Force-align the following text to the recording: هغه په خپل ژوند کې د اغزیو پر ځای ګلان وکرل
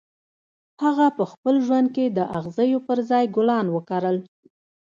هغه 0.83 1.07
په 1.17 1.23
خپل 1.31 1.55
ژوند 1.65 1.87
کې 1.95 2.05
د 2.17 2.19
اغزیو 2.37 2.79
پر 2.87 2.97
ځای 3.09 3.25
ګلان 3.35 3.65
وکرل 3.71 4.17